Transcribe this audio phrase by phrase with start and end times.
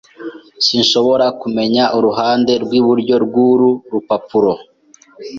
[0.65, 4.53] Sinshobora kumenya uruhande rwiburyo rwuru rupapuro.